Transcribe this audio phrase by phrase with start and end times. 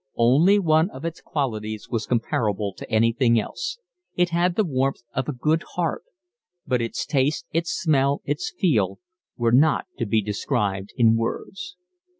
[0.17, 3.77] Only one of its qualities was comparable to anything else:
[4.15, 6.01] it had the warmth of a good heart;
[6.65, 8.97] but its taste, its smell, its feel,
[9.37, 11.75] were not to be described in words.